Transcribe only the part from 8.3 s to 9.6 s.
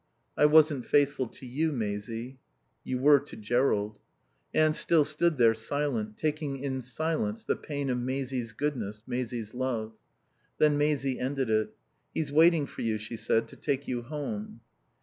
goodness, Maisie's